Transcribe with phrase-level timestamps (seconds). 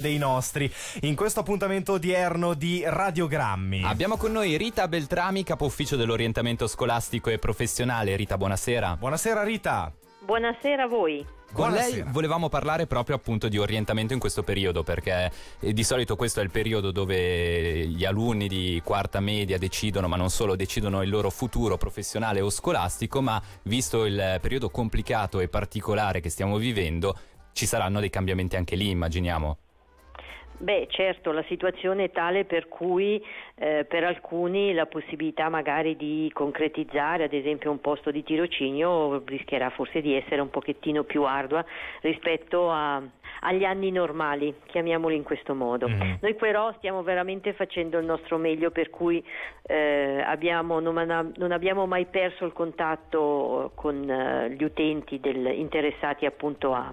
[0.00, 0.72] dei nostri
[1.02, 3.84] in questo appuntamento odierno di radiogrammi.
[3.84, 8.16] Abbiamo con noi Rita Beltrami, capo ufficio dell'orientamento scolastico e professionale.
[8.16, 8.96] Rita, buonasera.
[8.96, 9.92] Buonasera Rita.
[10.20, 11.24] Buonasera a voi.
[11.52, 12.04] Con Buonasera.
[12.04, 16.38] lei volevamo parlare proprio appunto di orientamento in questo periodo perché eh, di solito questo
[16.38, 21.10] è il periodo dove gli alunni di quarta media decidono, ma non solo, decidono il
[21.10, 27.18] loro futuro professionale o scolastico, ma visto il periodo complicato e particolare che stiamo vivendo,
[27.52, 29.58] ci saranno dei cambiamenti anche lì, immaginiamo.
[30.62, 33.24] Beh, certo, la situazione è tale per cui
[33.54, 39.70] eh, per alcuni la possibilità magari di concretizzare, ad esempio, un posto di tirocinio rischierà
[39.70, 41.64] forse di essere un pochettino più ardua
[42.02, 43.00] rispetto a-
[43.42, 45.88] agli anni normali, chiamiamoli in questo modo.
[45.88, 46.18] Mhm.
[46.20, 49.24] Noi però stiamo veramente facendo il nostro meglio, per cui
[49.66, 56.26] eh, abbiamo- non, non abbiamo mai perso il contatto con eh, gli utenti del- interessati
[56.26, 56.92] appunto a,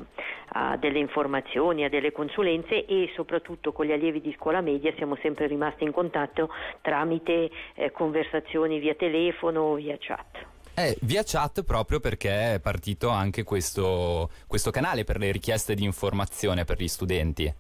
[0.50, 5.18] a delle informazioni, a delle consulenze e soprattutto con gli allievi di scuola media siamo
[5.22, 6.50] sempre rimasti in contatto
[6.82, 10.46] tramite eh, conversazioni via telefono, via chat.
[10.74, 15.84] Eh, via chat proprio perché è partito anche questo, questo canale per le richieste di
[15.84, 17.52] informazione per gli studenti.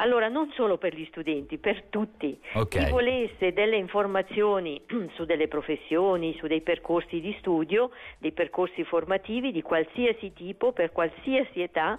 [0.00, 2.38] Allora, non solo per gli studenti, per tutti.
[2.54, 2.68] Ok.
[2.68, 4.82] Chi volesse delle informazioni
[5.14, 10.92] su delle professioni, su dei percorsi di studio, dei percorsi formativi di qualsiasi tipo, per
[10.92, 11.98] qualsiasi età,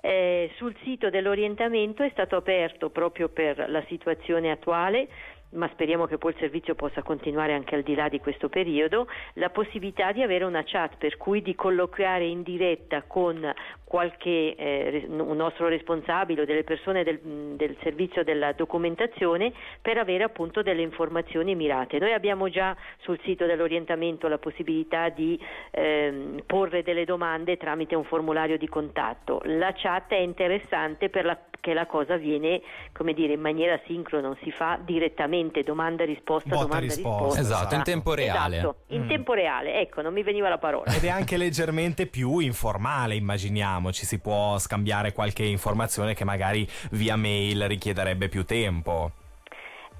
[0.00, 5.08] eh, sul sito dell'orientamento è stato aperto proprio per la situazione attuale
[5.52, 9.06] ma speriamo che poi il servizio possa continuare anche al di là di questo periodo,
[9.34, 13.52] la possibilità di avere una chat per cui di colloquiare in diretta con
[13.84, 20.24] qualche eh, un nostro responsabile o delle persone del, del servizio della documentazione per avere
[20.24, 21.98] appunto delle informazioni mirate.
[21.98, 25.38] Noi abbiamo già sul sito dell'orientamento la possibilità di
[25.70, 29.42] ehm, porre delle domande tramite un formulario di contatto.
[29.44, 34.78] La chat è interessante perché la cosa avviene come dire, in maniera sincrona, si fa
[34.82, 37.40] direttamente domanda risposta, Botta domanda risposta, risposta.
[37.40, 38.56] Esatto, in tempo reale.
[38.58, 39.08] Esatto, in Mm.
[39.08, 40.92] tempo reale, ecco, non mi veniva la parola.
[40.94, 46.66] Ed è anche leggermente più informale, immaginiamo, ci si può scambiare qualche informazione che magari
[46.92, 49.10] via mail richiederebbe più tempo.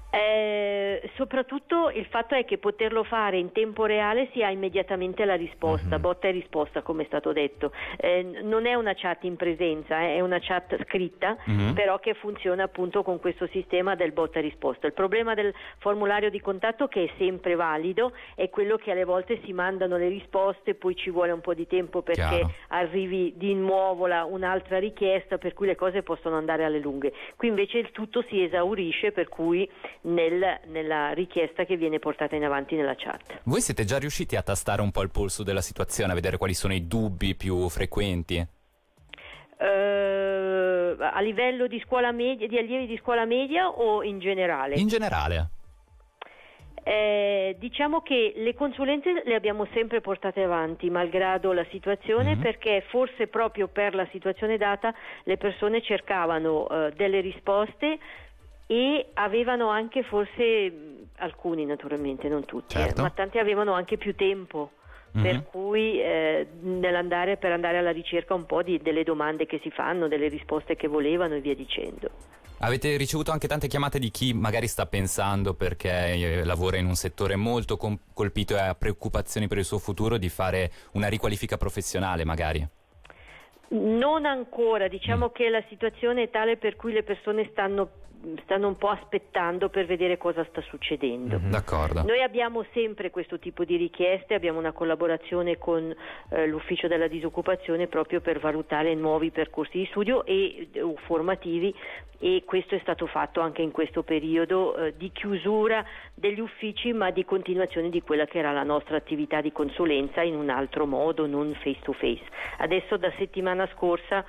[0.09, 0.82] Eh,
[1.15, 5.95] soprattutto il fatto è che poterlo fare in tempo reale si ha immediatamente la risposta,
[5.95, 6.01] Mhm.
[6.01, 7.71] botta e risposta come è stato detto.
[7.97, 11.73] Eh, non è una chat in presenza, eh, è una chat scritta, Mhm.
[11.73, 14.87] però che funziona appunto con questo sistema del botta e risposta.
[14.87, 19.39] Il problema del formulario di contatto che è sempre valido è quello che alle volte
[19.43, 22.51] si mandano le risposte, poi ci vuole un po' di tempo perché Chiaro.
[22.69, 27.13] arrivi di nuovo la- un'altra richiesta, per cui le cose possono andare alle lunghe.
[27.35, 29.69] Qui invece il tutto si esaurisce, per cui
[30.01, 33.41] nel- nella richiesta che viene portata in avanti nella chat.
[33.43, 36.53] Voi siete già riusciti a tastare un po' il polso della situazione, a vedere quali
[36.53, 38.45] sono i dubbi più frequenti?
[39.57, 44.75] Eh, a livello di scuola media, di allievi di scuola media o in generale?
[44.75, 45.49] In generale.
[46.85, 52.41] Eh, diciamo che le consulenze le abbiamo sempre portate avanti, malgrado la situazione, Mhm.
[52.41, 54.93] perché forse proprio per la situazione data
[55.23, 57.97] le persone cercavano eh, delle risposte
[58.67, 60.73] e avevano anche forse
[61.17, 63.01] alcuni naturalmente, non tutti, eh, Certo.
[63.01, 64.71] ma tanti avevano anche più tempo.
[65.15, 65.21] Mhm.
[65.21, 69.69] Per cui eh, nell'andare per andare alla ricerca un po' di, delle domande che si
[69.69, 72.09] fanno, delle risposte che volevano e via dicendo.
[72.61, 76.95] Avete ricevuto anche tante chiamate di chi magari sta pensando perché eh, lavora in un
[76.95, 81.57] settore molto com- colpito e ha preoccupazioni per il suo futuro di fare una riqualifica
[81.57, 82.67] professionale magari.
[83.69, 84.89] Non ancora, Mm.
[84.89, 87.89] diciamo che la situazione è tale per cui le persone stanno,
[88.43, 91.39] stanno un po' aspettando per vedere cosa sta succedendo.
[91.39, 91.49] Mhm.
[91.49, 92.03] D'accordo.
[92.03, 95.93] Noi abbiamo sempre questo tipo di richieste, abbiamo una collaborazione con
[96.29, 101.73] eh, l'ufficio della disoccupazione proprio per valutare nuovi percorsi di studio e eh, formativi
[102.19, 107.11] e questo è stato fatto anche in questo periodo eh, di chiusura degli uffici ma
[107.11, 111.25] di continuazione di quella che era la nostra attività di consulenza in un altro modo,
[111.25, 112.23] non face to face.
[112.59, 114.23] Adesso da settimana scorsa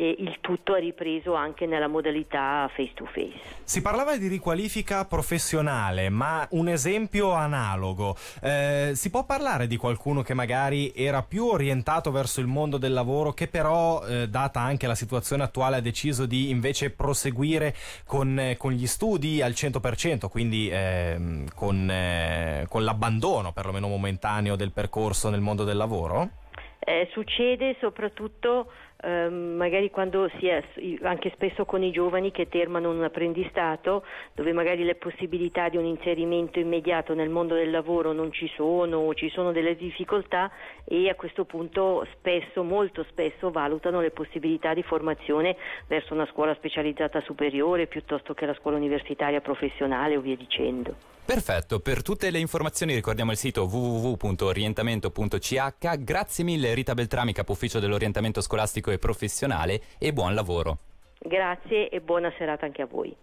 [0.00, 3.38] eh, il tutto è ripreso anche nella modalità face to face.
[3.64, 8.16] Si parlava di riqualifica professionale, ma un esempio analogo.
[8.42, 12.94] Eh, si può parlare di qualcuno che magari era più orientato verso il mondo del
[12.94, 17.74] lavoro, che però, eh, data anche la situazione attuale, ha deciso di invece proseguire
[18.06, 24.56] con, eh, con gli studi al 100%, quindi ehm, con, eh, con l'abbandono perlomeno momentaneo
[24.56, 26.38] del percorso nel mondo del lavoro?
[26.82, 30.62] Eh, succede soprattutto eh, magari quando si è
[31.02, 34.04] anche spesso con i giovani che terminano un apprendistato
[34.34, 38.98] dove magari le possibilità di un inserimento immediato nel mondo del lavoro non ci sono
[38.98, 40.50] o ci sono delle difficoltà
[40.84, 45.56] e a questo punto spesso, molto spesso valutano le possibilità di formazione
[45.86, 51.18] verso una scuola specializzata superiore piuttosto che la scuola universitaria professionale o via dicendo.
[51.30, 55.98] Perfetto, per tutte le informazioni ricordiamo il sito www.orientamento.ch.
[56.00, 60.78] Grazie mille Rita Beltrami, capo ufficio dell'orientamento scolastico e professionale e buon lavoro.
[61.18, 63.14] Grazie e buona serata anche a voi.